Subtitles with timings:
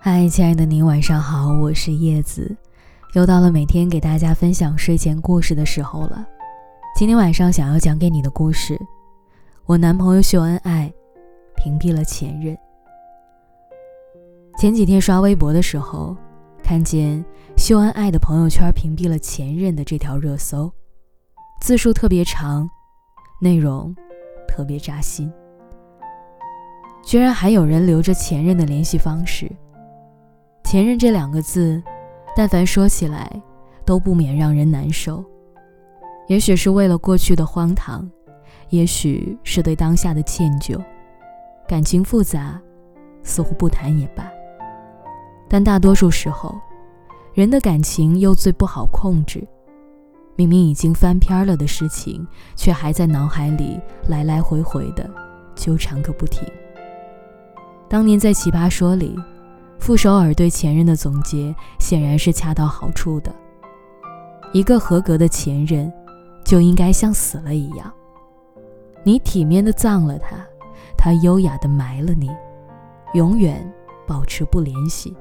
[0.00, 2.56] 嗨，亲爱的您，晚上好，我是叶子，
[3.14, 6.24] 又到了每天给大家分享睡前故事的时候了。
[6.96, 8.80] 今天晚上想要讲给你的故事，
[9.64, 10.92] 我男朋友秀恩爱，
[11.56, 12.56] 屏蔽了前任。
[14.56, 16.16] 前几天刷微博的时候，
[16.62, 17.22] 看见
[17.56, 20.72] 秀恩爱的朋友圈屏蔽了前任的这条热搜，
[21.60, 22.70] 字数特别长，
[23.38, 23.94] 内容
[24.48, 25.30] 特别扎心，
[27.04, 29.50] 居然还有人留着前任的联系方式。
[30.64, 31.82] 前任这两个字，
[32.34, 33.30] 但凡说起来，
[33.84, 35.22] 都不免让人难受。
[36.28, 38.10] 也许是为了过去的荒唐，
[38.70, 40.82] 也许是对当下的歉疚，
[41.68, 42.58] 感情复杂，
[43.22, 44.26] 似乎不谈也罢。
[45.46, 46.54] 但大多数时候，
[47.34, 49.46] 人的感情又最不好控制。
[50.36, 55.10] 明明已经翻篇了的事情，却还在脑海里来来回回的
[55.54, 56.46] 纠缠个不停。
[57.88, 59.18] 当年在《奇葩说》里。
[59.78, 63.32] 傅首尔对前任的总结显然是恰到好处的。
[64.52, 65.92] 一个合格的前任，
[66.44, 67.92] 就应该像死了一样，
[69.04, 70.36] 你体面的葬了他，
[70.96, 72.30] 他优雅的埋了你，
[73.12, 73.70] 永远
[74.08, 75.14] 保持不联系，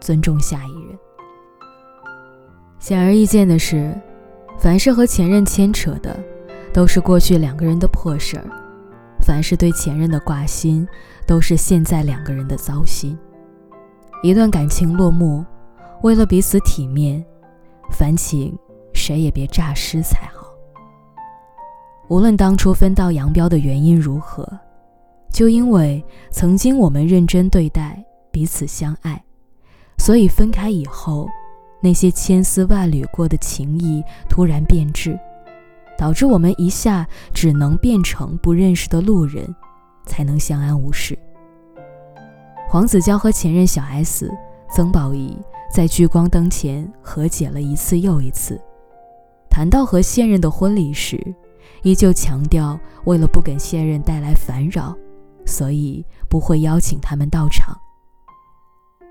[0.00, 0.98] 尊重下一任。
[2.78, 3.94] 显而易见的是，
[4.58, 6.18] 凡是和前任牵扯的，
[6.72, 8.44] 都是过去两个人的破事儿；
[9.20, 10.86] 凡是对前任的挂心，
[11.26, 13.16] 都是现在两个人的糟心。
[14.22, 15.44] 一段感情落幕，
[16.02, 17.24] 为了彼此体面，
[17.90, 18.58] 烦请
[18.92, 20.46] 谁也别诈尸才好。
[22.08, 24.48] 无论当初分道扬镳的原因如何，
[25.30, 29.22] 就因为曾经我们认真对待，彼此相爱，
[29.98, 31.28] 所以分开以后，
[31.86, 35.16] 那些千丝万缕过的情谊突然变质，
[35.96, 39.54] 导致我们一下只能变成不认识的路人，
[40.04, 41.16] 才能相安无事。
[42.68, 44.28] 黄子佼和前任小 S
[44.68, 45.38] 曾宝仪
[45.72, 48.60] 在聚光灯前和解了一次又一次。
[49.48, 51.24] 谈到和现任的婚礼时，
[51.84, 54.92] 依旧强调为了不给现任带来烦扰，
[55.44, 57.78] 所以不会邀请他们到场。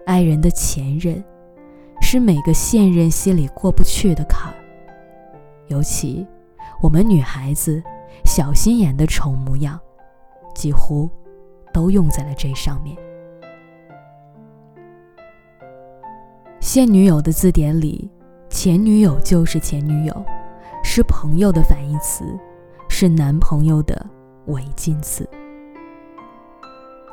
[0.06, 1.24] 爱人的前任，
[2.08, 4.54] 是每个现任心里过不去的坎儿。
[5.70, 6.24] 尤其
[6.80, 7.82] 我们女孩子
[8.24, 9.80] 小心眼的丑模样，
[10.54, 11.10] 几乎
[11.74, 12.96] 都用在了这上面。
[16.60, 18.08] 现女友的字典里，
[18.52, 20.26] 前女友就是前女友，
[20.84, 22.24] 是朋友的反义词，
[22.88, 24.06] 是男朋友的
[24.46, 25.28] 违禁词。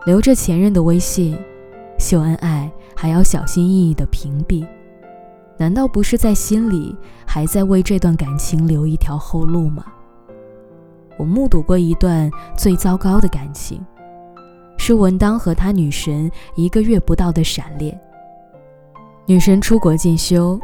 [0.05, 1.35] 留着前任的微信，
[1.99, 4.67] 秀恩爱还要小心翼翼的屏蔽，
[5.63, 6.93] 难道不是在心里
[7.25, 9.85] 还在为这段感情留一条后路吗？
[11.17, 12.29] 我目睹过一段
[12.59, 13.81] 最糟糕的感情，
[14.77, 17.97] 是文当和他女神一个月不到的闪恋。
[19.25, 20.61] 女神出国进修，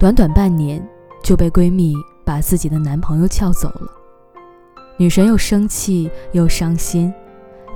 [0.00, 0.84] 短短半年
[1.22, 1.94] 就被闺蜜
[2.24, 3.88] 把自己的男朋友撬走了。
[4.96, 7.14] 女神又生气又伤心，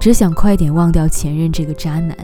[0.00, 2.18] 只想快点忘掉前任这个渣男。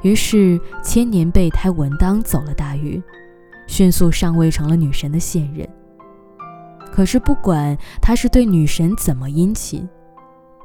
[0.00, 3.00] 于是千年备胎文当走了大运，
[3.72, 5.66] 迅速上位成了女神的现任。
[6.92, 9.88] 可是不管他是对女神怎么殷勤，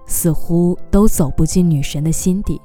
[0.06, 2.62] 似乎都走不进女神的心底。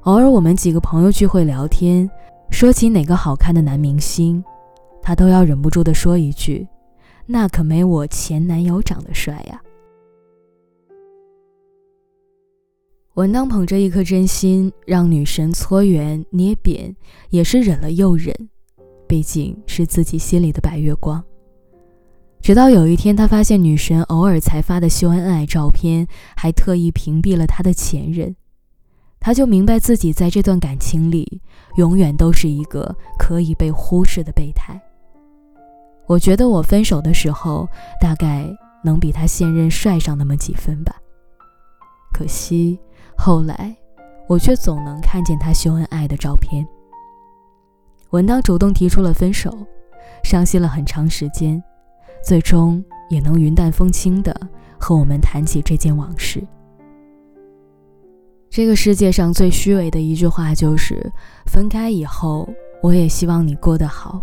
[0.00, 2.10] 偶尔我们几个朋友聚会聊天。
[2.50, 4.44] 说起哪个好看的男明星，
[5.00, 6.66] 他都要忍不住的说一句
[7.24, 9.62] ：“那可没我前男友长得帅呀。”
[13.14, 16.94] 文当捧着一颗真心，让女神搓圆捏扁，
[17.30, 18.34] 也是忍了又忍，
[19.12, 21.22] 毕竟是自己心里的白月光。
[22.40, 28.34] 直到有一天，他发现女神偶尔才发的秀恩爱照片，还特意屏蔽了他的前任。
[29.20, 31.42] 他就明白自己在这段感情里，
[31.76, 34.80] 永远都是一个可以被忽视的备胎。
[36.06, 37.68] 我觉得我分手的时候，
[38.00, 38.48] 大概
[38.82, 40.96] 能比他现任帅上那么几分吧。
[42.14, 42.78] 可惜
[43.14, 43.76] 后来，
[44.26, 46.66] 我却总能看见他秀恩爱的照片。
[48.12, 49.50] 文当主动提出了分手，
[50.22, 51.62] 伤心了很长时间，
[52.22, 54.38] 最终也能云淡风轻的
[54.78, 56.46] 和我们谈起这件往事。
[58.50, 61.10] 这个世界上最虚伪的一句话就是：
[61.46, 62.46] 分开以后，
[62.82, 64.20] 我也希望你过得好。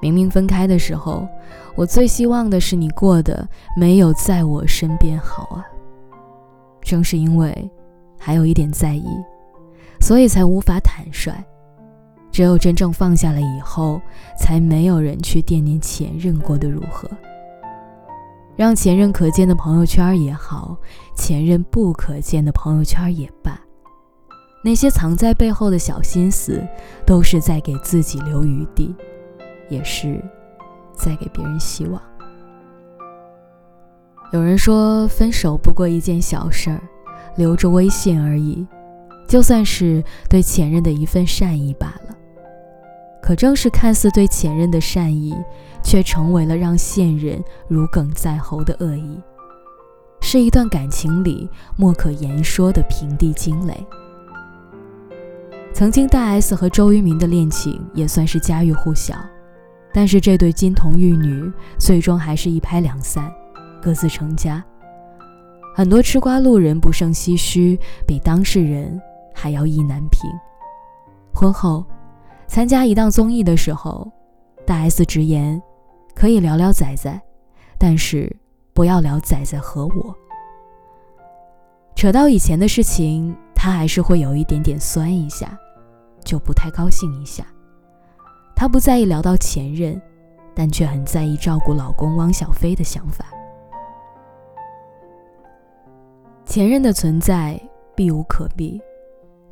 [0.00, 1.26] 明明分开的时候，
[1.74, 3.44] 我最希望的是你过得
[3.76, 5.66] 没有在我身边好啊。
[6.80, 7.68] 正是因为
[8.20, 9.08] 还有一点在意，
[10.00, 11.44] 所以才无法坦率。
[12.38, 14.00] 只有真正放下了以后，
[14.38, 17.10] 才没有人去惦念前任过得如何。
[18.54, 20.76] 让前任可见的朋友圈也好，
[21.16, 23.60] 前任不可见的朋友圈也罢，
[24.62, 26.64] 那些藏在背后的小心思，
[27.04, 28.94] 都是在给自己留余地，
[29.68, 30.22] 也是
[30.94, 32.00] 在给别人希望。
[34.30, 36.80] 有人说，分手不过一件小事儿，
[37.34, 38.64] 留着微信而已，
[39.26, 42.14] 就算是对前任的一份善意罢了。
[43.28, 45.36] 可正是看似对前任的善意，
[45.84, 47.38] 却成为了让现任
[47.68, 49.20] 如鲠在喉的恶意，
[50.22, 51.46] 是一段感情里
[51.76, 53.86] 莫可言说的平地惊雷。
[55.74, 59.14] 曾经大 S 和周渝民的恋情也算是家喻户晓，
[59.92, 63.30] 但是这对金童玉女最终还是一拍两散，
[63.82, 64.64] 各自成家。
[65.74, 68.98] 很多吃瓜路人不胜唏嘘，比当事人
[69.34, 70.30] 还要意难平。
[71.34, 71.84] 婚后。
[72.48, 74.10] 参加一档综艺的时候，
[74.66, 75.62] 大 S 直言，
[76.14, 77.20] 可以聊聊仔仔，
[77.78, 78.34] 但是
[78.72, 80.16] 不要聊仔仔和我。
[81.94, 85.56] 扯到以前的事情，她还是会有一点点酸一下，
[86.24, 87.44] 就不太高兴一下。
[88.56, 90.00] 她不在意聊到前任，
[90.54, 93.26] 但却很在意照顾老公汪小菲的想法。
[96.46, 97.60] 前任的存在
[97.94, 98.80] 避无可避，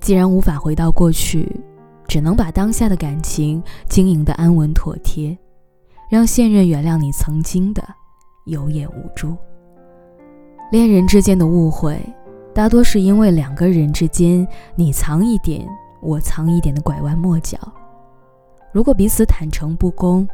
[0.00, 1.46] 既然无法回到过去。
[2.06, 5.36] 只能把当下的感情经营的安稳妥帖，
[6.08, 7.82] 让现任原谅你曾经的
[8.44, 9.36] 有眼无珠。
[10.70, 12.00] 恋人之间的误会，
[12.54, 15.66] 大多是因为两个人之间你藏一点，
[16.00, 17.58] 我藏一点的拐弯抹角。
[18.72, 20.28] 如果彼此坦诚不公，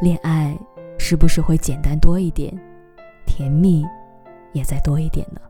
[0.00, 0.58] 恋爱
[0.98, 2.52] 是不是会简单多一点，
[3.26, 3.84] 甜蜜
[4.52, 5.40] 也再多一点呢？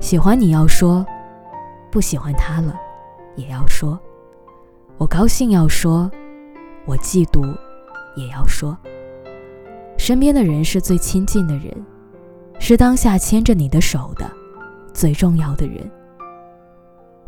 [0.00, 1.04] 喜欢你要说，
[1.90, 2.74] 不喜欢他了
[3.36, 3.98] 也要说。
[4.96, 6.10] 我高兴要说，
[6.86, 7.56] 我嫉妒
[8.14, 8.76] 也要说。
[9.98, 11.74] 身边的人是最亲近的人，
[12.58, 14.30] 是当下牵着你的手的
[14.92, 15.90] 最重要的人。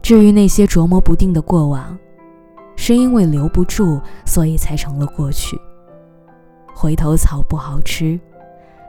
[0.00, 1.98] 至于那些琢磨不定的过往，
[2.76, 5.60] 是因为留不住，所以才成了过去。
[6.72, 8.18] 回头草不好吃，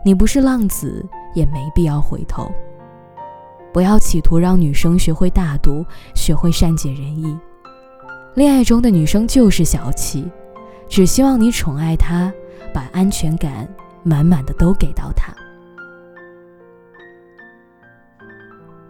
[0.06, 1.04] 你不是浪子，
[1.34, 2.52] 也没必要回头。
[3.74, 5.84] 不要企图让女生学会大度，
[6.14, 7.36] 学会善解人意。
[8.36, 10.30] 恋爱中的女生就是小气，
[10.88, 12.32] 只希望你宠爱她，
[12.74, 13.68] 把安全感
[14.04, 15.34] 满满的都给到她。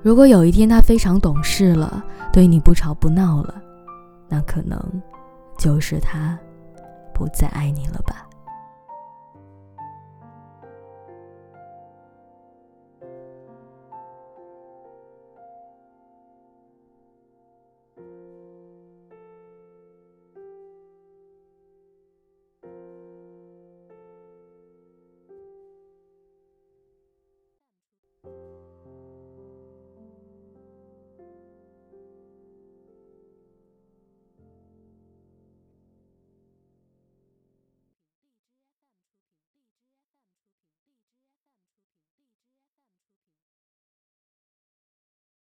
[0.03, 2.03] 如果有一天她非常懂事了，
[2.33, 3.61] 对你不吵不闹了，
[4.27, 4.77] 那可能
[5.57, 6.37] 就是她
[7.13, 8.26] 不再爱你了吧。